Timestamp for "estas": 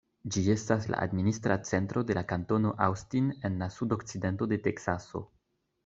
0.53-0.87